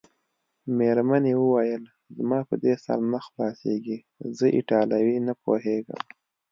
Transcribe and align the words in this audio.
مېرمنې 0.77 1.33
وویل: 1.39 1.83
زما 2.15 2.39
په 2.49 2.55
دې 2.63 2.73
سر 2.83 2.97
نه 3.11 3.19
خلاصیږي، 3.27 3.97
زه 4.37 4.45
ایټالوي 4.57 5.17
نه 5.27 5.33
پوهېږم. 5.43 6.01